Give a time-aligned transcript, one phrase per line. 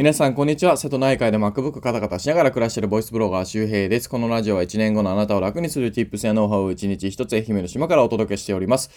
[0.00, 0.78] 皆さん、こんにちは。
[0.78, 4.08] 瀬戸内海で MacBook カタカタしながら暮らしているボイスブロガー周平です。
[4.08, 8.90] このラジオは1年後のあなたを楽にする Tips やノウハウを1日1つ愛媛の島からお届けしております。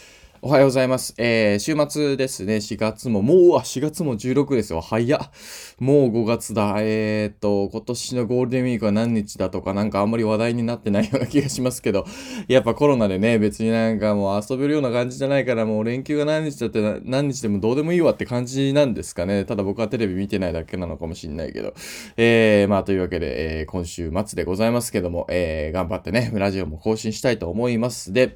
[0.45, 1.13] おはようございます。
[1.17, 2.57] えー、週末ですね。
[2.57, 4.81] 4月も、もう、あ4月も16ですよ。
[4.81, 5.31] 早っ。
[5.79, 6.75] もう5月だ。
[6.79, 12.05] えー、と、今年のゴールデンウィークは何日だとか、なんかあんまり話題になってないような気がしますけど、
[12.49, 19.45] やっぱコロナでね、別になんかもう遊べるような感じじゃないから、もう連休が何日だって何日でもどうでもいいわって感じなんですかね。
[19.45, 21.73] ただ僕はテレビ見てないだけなのかもしんないけど。
[22.17, 28.11] えー、まあというわけで、えー、今週末でございますけども、えー、頑張ってね、ラジオも更新したいと思います。
[28.11, 28.35] で、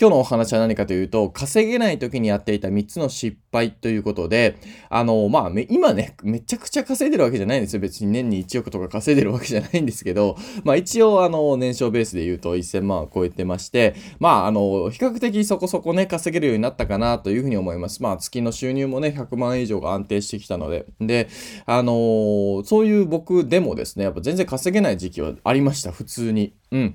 [0.00, 4.56] 今日のお話は何かというと、稼げない時にやっていた3つの失敗ということで、
[4.90, 7.80] あの、まあ、今ね、めちゃくちゃ稼いでるわけじゃないんですよ。
[7.80, 18.00] 別に年に1億とか稼いでるわけじゃないんですけど、まあ一応、あの、年商ベースで言うと1000万を超えてまして、まあ、あの、比較的そこそこね、稼げるようになったかなというふうに思います。
[18.00, 21.28] まあ、月の収入もね、100万以上が安定してきたので、で、
[21.66, 26.54] あのそういう僕でもですね、やっぱ全然稼げない時期はありました、普通に。
[26.70, 26.94] うん。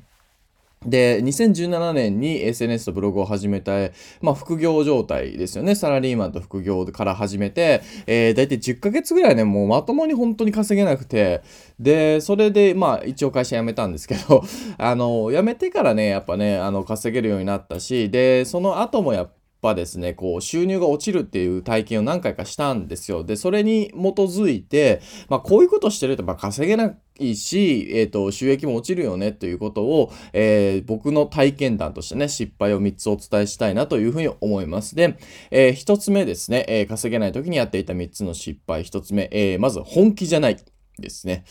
[0.86, 3.74] で、2017年に SNS とブログを始めた、
[4.22, 5.76] まあ、副業状態ですよね。
[5.76, 11.42] サラリーマンと副業から始めて、えー、大体10ヶ月ぐらいね、もうまともに本当に稼げなくて、
[11.80, 14.44] で、それで、まあ、一応会社辞めたんですけど、
[14.78, 23.24] あの、辞めてからね、やっぱね、あの、稼げるようになったし、で、その後もやっぱぱですね、こう収入が落ちるっていう体験を何回かしたんですよ。
[23.24, 34.96] で、それに基づいて、まあこういうことしてるとまあ稼げないし、えっ、ー、と、収益も落ちるよねということを、えー、僕の体験談としてね、失敗を3つお伝えしたいなというふうに思います。
[34.96, 35.18] で、
[35.50, 38.84] えー、1つ目ですね、えー、稼げない時にやっていた3つの失敗。
[38.84, 40.58] 1つ目、えー、まず本気じゃない
[41.00, 41.46] ですね。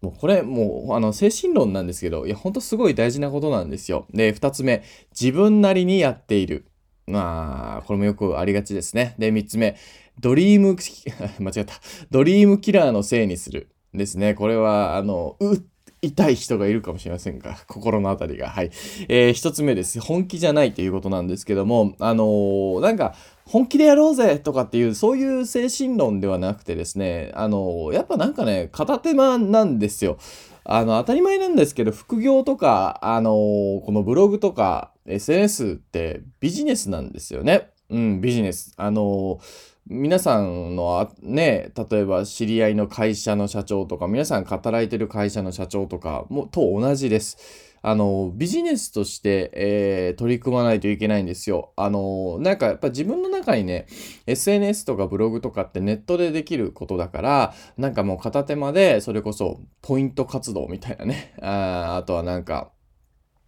[0.00, 4.06] もうこれもうあの精神論なんですけど、いや、ほんとすごい大事なことなんですよ。
[4.12, 4.84] で、2つ目、
[5.18, 6.66] 自分なりにやっている。
[7.08, 9.14] まあ、これもよくありがちですね。
[9.18, 9.76] で、3つ目、
[10.20, 10.76] ドリーム、
[11.40, 11.74] 間違った。
[12.10, 13.68] ドリームキラーのせいにする。
[13.94, 14.34] ですね。
[14.34, 15.62] これは、あの、う
[16.00, 18.50] 痛い人がいるかもしれませんが、心のあたりが。
[18.50, 18.70] はい。
[19.08, 20.00] えー、一つ目です。
[20.00, 30.18] 本気じゃないということなんですけども、あのー、なんか、本気でやろうぜとかっていう、そういう精神論ではなくてですね、あのー、やっぱなんかね、片手間なんですよ。
[30.70, 33.34] あの、当たり前なんですけど、副業とか、あのー、
[33.84, 37.70] このブログとか、SNS ってビジネスなんですよね。
[37.88, 38.74] うん、ビジネス。
[38.76, 39.38] あのー、
[39.86, 47.67] 皆さんのね、例えば知り合いの会社の社長とか、皆さん働いてる会社の社長とかもと同じです。
[47.88, 51.72] あの、ビジネスとして、えー、取り組まないといけないんですよ。
[51.74, 53.86] あの、なんかやっぱ自分の中にね、
[54.26, 61.34] SNS とかブログとかってネットでできることだから、なんかもう片手間で、それこそポイント活動みたいなね。
[61.40, 62.72] ああとはなんか、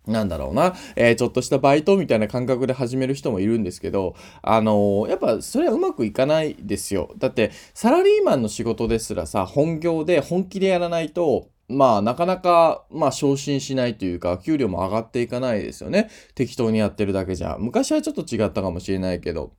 [0.06, 7.12] なんだろうな、えー、ちょっとしたバイトみたいな感覚で始める人もいるんですけど、あのー、やっぱそれはうまくいかないですよ。
[7.18, 16.10] だって、サラリーマンの仕事ですらさ、本業で本気でやらないと、まあ、なかなか、まあ、昇進しないというか、給料も上がっていかないですよね。
[16.34, 17.56] 適当にやってるだけじゃ。
[17.60, 19.52] 昔はちょっと違ったかもしれないけど。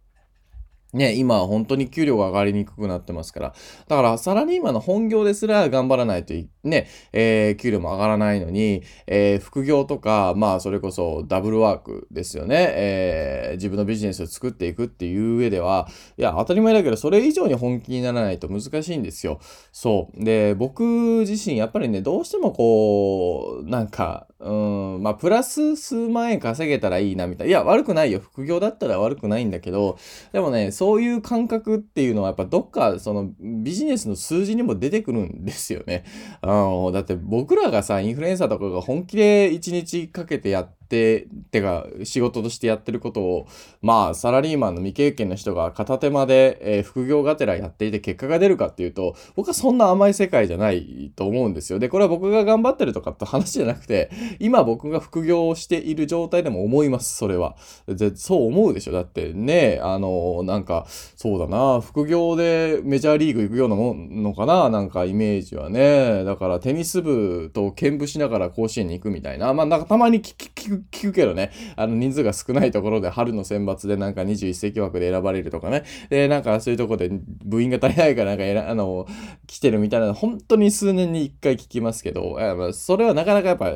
[0.93, 3.53] ね、今は本当に給料が上がりにくくなってますから。
[3.87, 12.67] だから、サラリーマンの本業ですら頑張らないとね、えー、給料も上がらないのに、えー、副業とか、まあ、それこそダブルワークですよね。
[12.75, 15.87] えー、自分のビジネスを作っていくっていう上では、
[16.17, 19.39] いや、当たり前だけど、それ以上に本気にならないと難しいんですよ。
[19.71, 20.23] そう。
[20.23, 20.83] で、僕
[21.27, 27.49] 自身、やっぱりね、どうしてもこう、なんか、うん、まあ、プラス数万円稼げたらいいな、みたいな。
[27.49, 28.19] いや、悪くないよ。
[28.19, 29.99] 副業だったら悪くないんだけど、
[30.33, 36.05] でもね、そういう感覚っていうのは、やっぱどっか、その、ビジネスの数字にも出てくるんですよね。
[36.41, 43.47] うん、だって僕らがさ、インフルエンサーとかが本気で1日かけてやって、っててか仕事としてやってることを
[43.81, 51.79] まあサラリーマンの未経験の人が片手間で、えー、副業がてらやっていて結果が出るかっていうと僕はそんな甘い世界じゃないと思うんですよ。
[51.79, 57.55] でこれは僕が頑張ってるとかって話じゃなくて今僕が副業をしている状態でも思いますそれは。
[57.87, 58.91] でそう思うでしょ。
[58.91, 60.85] だってねあのなんか
[61.15, 66.25] そうだな副業でメジャーリーグ行くようなものかななんかイメージはね。
[66.25, 69.53] だからテニス部と兼部しながら甲子園に行くみたいな。
[69.53, 77.09] まあなんかたまに聞く聞くけどね、あの人数が少ないところで春の選抜でなんか21世紀枠で選ばれるとかね、で、なんかそういうとこで
[77.45, 79.07] 部員が足りないからなんかあの、
[79.47, 82.37] 来てるみたいな、本当に数年に一回聞きますけど、
[82.73, 83.73] それはなかなかやっぱ、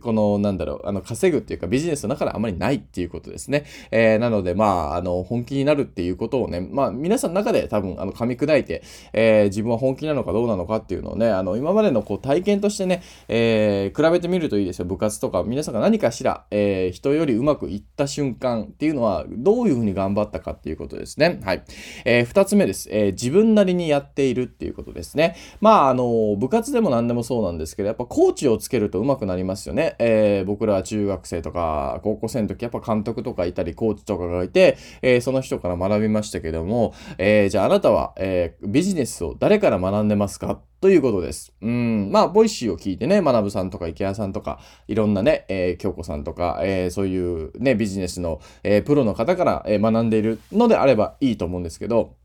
[0.00, 3.64] この、なんだろう、あの、稼ぐっていうかビジネスの中であまりないっていうことですね。
[3.90, 8.82] えー、なので、まあ、あの、本気になるっていうことをね、まあ、皆さんの中で多分、あの、噛み砕いて、
[9.12, 14.84] えー、自分は本気なのかどうなのかっていうのをね、あの、今までのこう体験としてね、えー、比べてみるといいですよ。
[14.84, 21.40] 部活とか、皆さんが何かしら、えー、人よりうまくいった瞬間っていうのは、どういうふうに頑張ったかっていうことですね。
[21.44, 21.64] はい。
[22.04, 22.88] えー、二つ目です。
[22.90, 25.16] えー、自分なりにやっているっていうことです。
[25.16, 25.36] ね。
[25.60, 29.96] まあ、あの、部活でも何でもそうなんですけど、やっぱコーチをつけると上手くなりますよね。
[29.98, 41.52] え、僕らは中学生とか高校生の時、やっぱ監督とかいたり、コーチとかがいて、え、その人から学びましたけども、え、じゃああなたは、え、ビジネスを誰から学んでますかということです。
[41.62, 42.10] うん。
[42.10, 44.58] まあ、 Voicyを聞いてね、学さんとか池谷さんとか、
[44.88, 52.16] いろんなね、えー、京子さんとか、えー、そういうね、ビジネスの、えー、プロの方から、え学んでいるのであればいいと思うんですけど、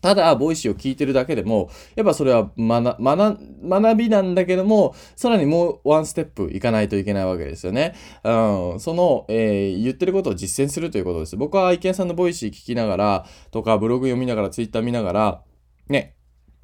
[0.00, 7.96] ただ、 Voicyを聞いてるだけでも、やっぱそれは学、学、学びなんだけども、さらにもうワンステップいかないといけないわけですよね。
[8.22, 11.36] うん、その、えー、言ってることを実践するということです。
[11.36, 15.42] 僕は池谷さんの Voicy聞きながら、とか、ブログ読みながら、ツイッター見ながら、
[15.88, 16.15] ね、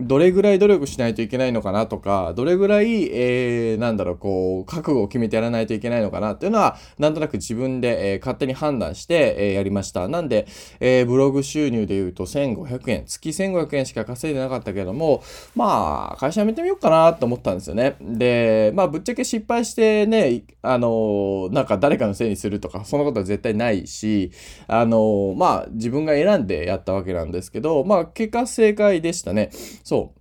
[0.07, 10.09] どれぐらい努力しないといけないのかなとか、どれぐらい、えー、なんだろう、こう、覚悟を決めてやらないといけないのかなっていうのは、なんとなく自分で、えー、勝手に判断して、えー、やりました。
[10.09, 10.47] なんで、
[10.81, 15.23] えー、ブログ収入で言うと1500円、月1500円しか稼いでなかったけども、
[15.55, 17.97] まあ、会社辞めてみようかなと思ったんですよね。
[18.01, 24.31] で、まあ、ぶっちゃけ失敗してね、あのなんか誰かのせいにするとか、そんなことは絶対ないし、
[24.67, 29.51] あのまあ、自分が選んでやったわけなんですけど、まあ、結果正解でしたね。
[29.93, 30.15] そ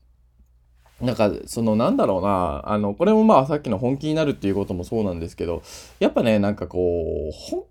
[1.01, 1.05] う。
[1.05, 5.63] なんか、その、なんだろうな、あの、これもまあ、さっきの本気になるっていうこともそうなんですけど、
[5.99, 7.69] やっぱね、なんかこう、ほ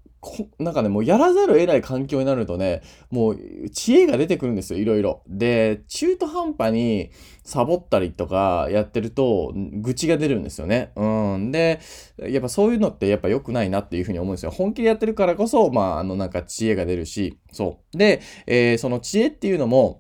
[0.59, 5.23] なんかね、もうやらざるを得ない環境になるとね、もう知恵が出てくるんですよ、いろいろ。
[5.29, 7.11] で、中途半端に
[7.45, 10.93] サボったりとかやってると、愚痴が出るんですよね。
[10.97, 11.51] うん。
[11.53, 11.81] で、
[12.19, 14.51] やっぱそういうのってやっぱ良くないなっていうふうに思うんですよ。
[14.51, 17.97] 本気でやってるからこそ、まあ、あの、なんか知恵が出るし、そう。
[17.97, 20.00] で、えー、その知恵っていうのも、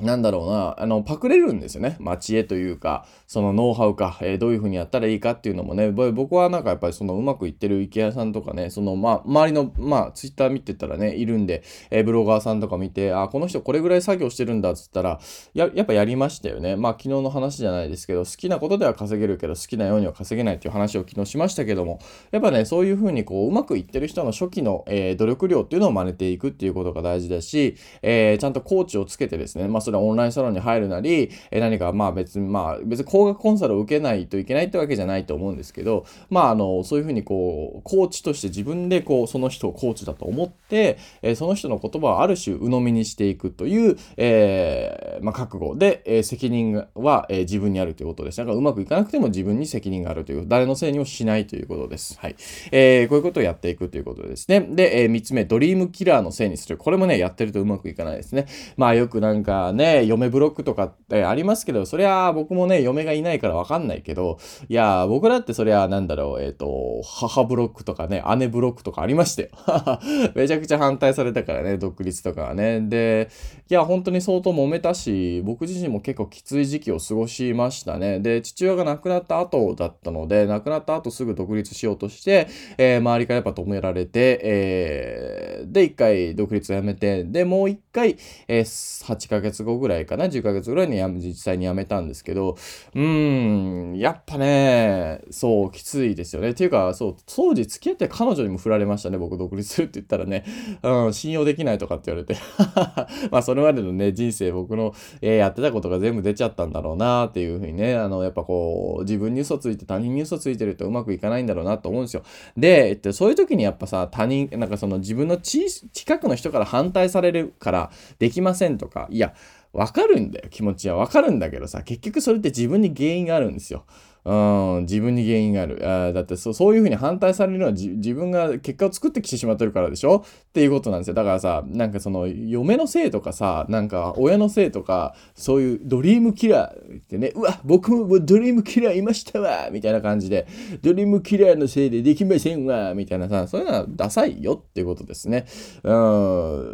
[0.00, 1.96] なんだろうな、あの、パクれるんですよね。
[2.00, 15.20] まあ、知恵というか、そのノウハウか、えー、どういうふうにやったらいいかっていうのもね、僕はなんかやっぱりそのうまくいってる池谷さんとかね、その、まあ、周りの、まあ、ツイッター見てたらね、いるんで、えー、ブロガーさんとか見て、あ、この人これぐらい作業してるんだっつったら、
[15.52, 16.76] や、やっぱやりましたよね。
[16.76, 21.98] まあ、昨日の話じゃないですけど、好きなことでは稼げるけど、好きなようには稼げないっていう話を昨日しましたけども、
[22.30, 48.38] やっぱね、そういうふうにこう、うまくいってる人の初期の、えー、努力量っていうのを真似ていくっていうことが大事だし、えちゃんとコーチをつけてですね、まあ、それはオンラインサロンに入るなり、え何かまあ別に、まあ別に高額コンサルを受けないといけないってわけじゃないと思うんですけど、まああの、そういうふうにこう、コーチとして自分でこう、その人をコーチだと思って、えその人の言葉をある種鵜呑みにしていくという、えー、まあ覚悟で、え責任は、え自分にあるということです。
[48.38, 52.16] だからうまくいかなくても自分に責任があるという、誰のせいにもしないということです。
[52.20, 52.36] はい。
[52.70, 54.60] えー、こういうことをやっていくということですね。
[54.60, 56.76] で、えー、3つ目、ドリームキラーのせいにする。
[56.76, 58.46] これもね、やってるとうまくいかないですね。
[58.76, 64.38] まあよくなんかね、ね嫁ブロックとかってありますけど、そりゃ僕もね、嫁がいないからわかんないけど、
[64.68, 69.48] いや、僕だってそりゃなんだろう、えっ、ー、と、母ブロックとかね、姉ブロックとかありましたよ。
[70.34, 72.80] めちゃくちゃ反対されたからね、独立とかはね。
[72.80, 73.28] で、
[73.68, 78.20] いや、本当に相当揉めたし、僕自身も結構きつい時期を過ごしましたね。
[78.20, 82.48] で、父親が亡くなった後だったので、亡くなった後すぐ独立しようとして、
[82.78, 88.16] えー、周りからやっぱ止められて、えー、で、一回独立をやめて、で、もう一回、
[88.48, 92.56] えー、8ヶ月後ぐらいかな、10ヶ月ぐらいに実際に辞めたんですけど、
[92.94, 96.50] うーん、やっぱね、そう、きついですよね。
[96.50, 100.44] っていうか、そう、当時付き合って彼女にも振られましたね、僕独立するって言ったらね、
[100.82, 102.40] うん、信用できないとかって言われて。
[103.30, 112.22] まあ、それまでのね、人生、僕の、えー、やってたことが全部出ちゃったんだろうなっていうふうにね、あの、やっぱこう、自分に嘘ついて他人に嘘ついてるとうまくいかないんだろうなと思うんですよ。
[112.56, 119.34] で、そういう時にやっぱさ、他人、なんかその自分の近くの人から反対されるからできませんとか、いや、
[119.72, 120.96] わかるんだよ、気持ちは。
[120.96, 123.86] わかるんだけどさ、結局それって自分に原因があるんですよ。
[124.24, 124.32] う
[124.80, 125.80] ん、自分に原因がある。
[125.88, 130.24] あだってそそういうふうに反対されるのは自分が結果を作ってきてしまってるからでしょ？
[130.26, 131.14] っていうことなんですよ。
[131.14, 140.46] だからさ、なんかその嫁のせいとかさ、なんか親のせいとか、そういうドリームキラーってね、うわ、僕もドリームキラーいましたわみたいな感じで、
[140.82, 145.46] ドリームキラーのせいでできませんわみたいなさ、そういうのはダサいよっていうことですね。
[145.82, 145.92] う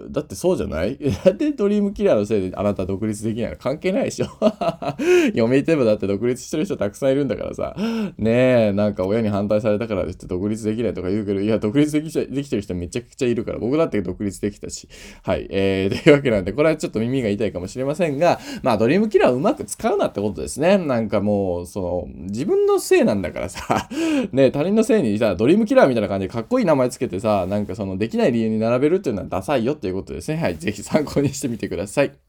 [0.08, 0.98] ん、だってそうじゃない？
[1.24, 4.26] だってドリームキラーのせいであなた独立できないの関係ないでしょ？
[5.34, 7.76] 嫁いてもだって独立してる人たくさんいるんだだからさ、
[8.18, 14.88] ねえ、なんか親に反対されたからって独立できないとか言うけど、いや、独立できちゃできてる人めちゃくちゃいるから、僕だって独立できたし、
[15.22, 20.78] はい、えー、 というわけなんで、これはちょっと耳が痛いかもしれませんが、まあ、ドリームキラーをうまく使うなってことですね。
[20.78, 23.88] なんかもう、その、自分のせいなんだからさ、
[24.32, 30.38] ね他人のせいにさ、ドリームキラーみたいな感じでかっこいい名前つけてさ、なんかその、できない理由に並べるっていうのはダサいよっていうことですね。
[30.38, 32.25] はい、ぜひ参考にしてみてください。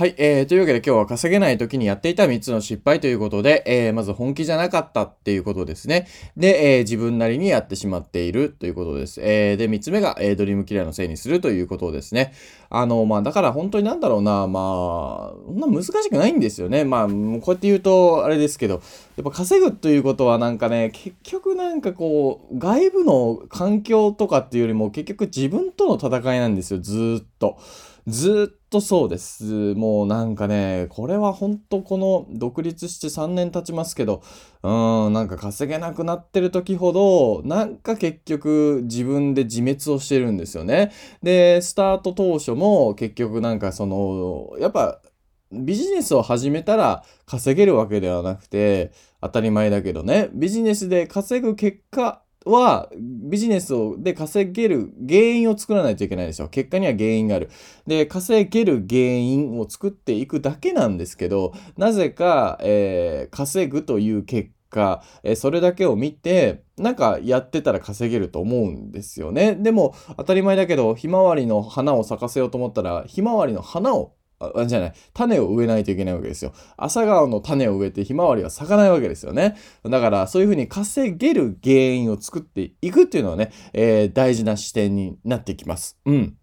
[0.00, 6.08] はい、えー、というわけで今日は稼げない時にやっていた3つの失敗ということで、えー、まず本気じゃなかったっていうことですね。
[6.38, 9.20] で、えー、自分なりにやってしまっているということです。
[9.22, 12.32] えー、で、3つ目が、え、ドリームキラーのせいにするということですね。
[12.70, 16.84] あの、まあ、だから本当になんだろうな、まあ、そんな難しくないんですよね。
[16.84, 18.80] まあ、こうやって言うと、あれですけど、
[19.16, 27.58] やっぱ稼ぐということはなんかね、結局なんかこう、外部の環境とかっていうよりも結局自分との戦いなんですよ、ずっと。
[28.06, 29.74] ずっとそうです。
[29.74, 34.22] もうなんかね、これは本当この独立して3年経ちますけど、
[34.62, 40.92] うん、なんか稼げなくなってる時ほど、なんか結局自分で自滅をしてるんですよね。
[41.22, 45.00] で、スタート当初も結局なんかその、やっぱ
[45.52, 56.48] ビジネスを始めたら稼げるわけではなくて、当たり前だけどね、ビジネスで稼ぐ結果、はビジネスをで稼げる原因を作らないといけないですよ。
[56.48, 57.50] 結果には原因がある。
[57.86, 69.54] で、稼げる原因を作っていくだけなんですけど、なぜか、えー、稼ぐという結果、え、それだけを見て、なんかやってたら稼げると思うんですよね。
[69.54, 76.52] でも、当たり前だけど、ひまわりの花を咲かせようと思ったら、ひまわりの花をあじゃない、種を植えないといけないわけですよ。
[76.76, 79.56] 朝顔の種を植えてひまわりは咲かないわけですよね。
[79.84, 85.98] だからそういうふうに稼げる原因を作っていくっていうのはね、えー、大事な視点になってきます。
[86.06, 86.36] うん。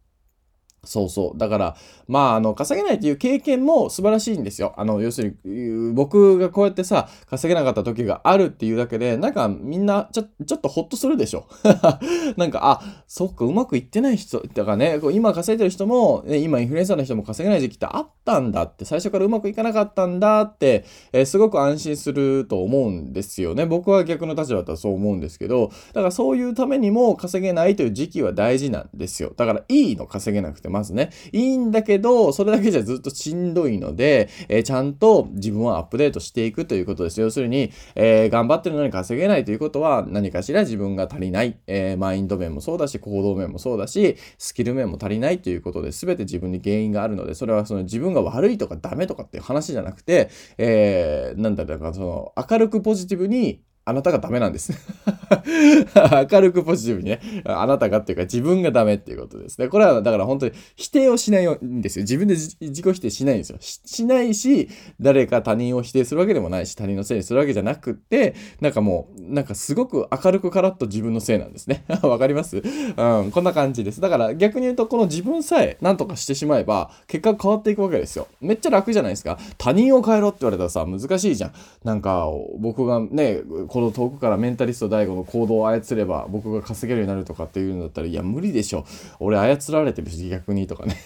[0.88, 1.38] そうそう。
[1.38, 1.76] だから、
[2.08, 4.74] まあ、あの、稼げないという経験も素晴らしいんですよ。
[4.78, 11.46] あの、要するに、僕がこうやってさ、稼げなかった時があるっていうだけで、なんかみんな、ちょ、ちょっとほっとするでしょ。
[12.38, 23.66] なんか、あ、そっか、うまくいってない人、だからね、今稼いでる人も、ね、今インフルエンサーの人も稼げない時期ってあったんだって、最初からうまくいかなかったんだって、えー、すごく安心すると思うんですよね。
[23.66, 29.34] 僕は逆の立場だったらそう思うんですけど、だからそういうためにも稼げないという時期は大事なんですよ。
[29.36, 31.10] だから、いいの稼げなくてまずね。
[31.32, 37.20] いいんだけど、それだけじゃずっとしんどいので、えー、ちゃんと自分をアップデートしていくということです。
[37.20, 54.74] 要するに、えー、頑張ってるのに稼げないということは、何かしら自分が足りない、えー、マインド面もそうだし、行動面もそうだし、スキル面も足りないということで、全て自分に原因があるので、それはその自分が悪いとかダメとかっていう話じゃなくて、えー、なんだろうか、その、明るくポジティブにあなたがダメなんです。
[56.32, 59.70] 明るくポジティブにね、あなたがっていうか自分がダメっていうことですね。
[59.70, 62.04] これはだから本当に否定をしないんですよ。
[62.04, 64.06] 自分で自己否定しないんですよし。
[64.06, 71.84] ないし、誰か他人を否定するわけでもないし、他人のせいにするわけじゃなくって、なんかもう、なんかすごく明るくカラッと自分のせいなんですね。
[72.04, 72.58] わかります？
[72.58, 74.02] うん、こんな感じです。
[74.02, 78.28] だから逆に言うと、この自分さえ何とかしてしまえば、結果変わっていくわけですよ。
[78.42, 79.40] めっちゃ楽じゃないですか。
[79.58, 81.52] 他人を変えろって言われたらさ、難しいじゃん。
[81.84, 82.28] なんか、
[82.60, 83.42] 僕がね、
[83.78, 88.88] この遠くからメンタリスト DAIGO の行動を操れば僕が稼げるようになるとかっていうんだったらいや無理でしょ
[89.20, 90.96] 俺操られてるし逆にとかね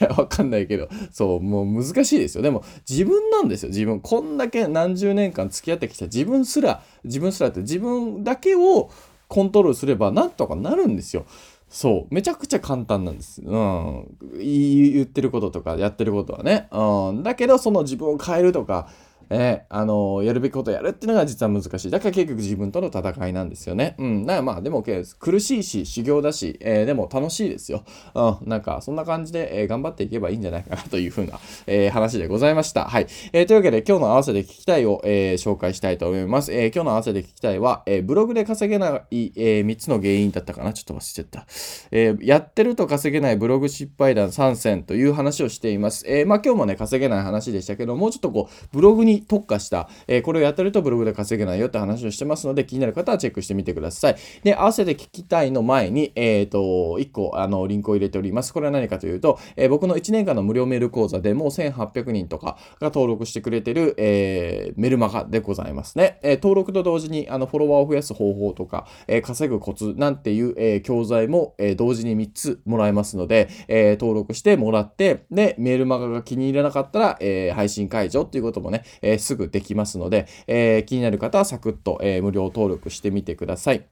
[0.00, 8.88] いやわかんないけどそうもう難しいですよでも自分なんですよ自分こんだけ何十年間付き合ってきた自分すら自分すらって自分だけを
[9.28, 11.26] コントロールすればなんとかなるんですよ
[11.68, 12.14] そう。
[12.14, 13.42] めちゃくちゃ簡単なんです。
[13.42, 14.16] うん。
[14.38, 16.68] 言ってることとかやってることはね。
[16.70, 17.22] うん。
[17.24, 18.88] だけど、その自分を変えるとか、
[19.30, 21.90] えー、あのやるべきことやるっていうのが実は難しい。
[21.90, 23.94] だから結局自分との戦いなんですよね。
[23.98, 24.26] うん。
[24.26, 27.84] だからまあでも苦しいし修行だし、えー、でも楽しいですよ。
[28.14, 28.48] うん。
[28.48, 32.84] なんかそんな感じで、えー、頑張っていけばいいんじゃないかなというふうな、えー、話でございました。
[32.84, 33.06] はい。
[33.32, 36.52] えー、というわけで今日の合わせて聞きたいを、えー、紹介したいと思います。
[36.52, 40.72] えー、今日の合わせて聞きたいは、えー、ブログで稼げない、えー、3つの原因だったかな。
[40.72, 41.46] ちょっと忘れちゃった。
[41.90, 46.04] えー、やってると稼げないブログ失敗談3選という話をしています。
[46.06, 54.16] えー、まあ今日もね、稼げない話でしたけど、もうちょっとこう、ブログに特化した、えー、これをやってるとブログで稼げないよって話をしてますので、気になる方はチェックしてみてください。
[54.42, 56.58] で、合わせて聞きたいの前に、えっ、ー、と、
[56.98, 58.52] 1個、あの、リンクを入れております。
[58.52, 66.18] これは何かというと、えー、僕の1年間の無料メール講座でもう1800人とかが登録してくれてる、えー、メルマガでございますね。
[66.22, 78.82] え登録と同時に、あの、フォロワーを増やす方法とか、え稼ぐコツなんていう、え教材も、え同時に3つもらえますので、え登録してもらって、で、メールマガが気に入らなかったら、え配信解除っていうこともね、
[79.12, 83.86] えすぐできますので、えー、気になる方はサクッと、えー、無料登録してみてください。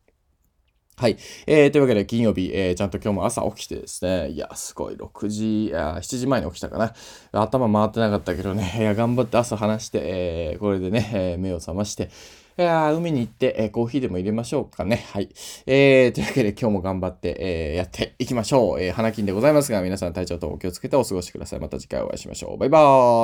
[0.96, 1.16] はい。
[1.48, 6.94] えー、というわけで、金曜日、えー、ちゃんと今日も朝起きてですね、いや、すごい、6時、あ7時前に起きたかな。
[7.32, 12.10] 頭回ってなかったけどね、いや、頑張って朝話して、えー、これでね、えー、目を覚まして、
[12.56, 15.04] いや海に行って、えー、コーヒーでも入れましょうかね。
[15.12, 15.28] はい。
[15.66, 18.80] えー、というわけで今日も頑張って、えー、やっていきましょう。
[18.80, 21.60] えー、花金でございますが、皆さん体調とお気をつけてお過ごしください。
[21.60, 22.58] また次回お会いしましょう。
[22.58, 22.78] バイバ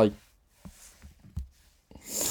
[0.05, 0.30] ーイ。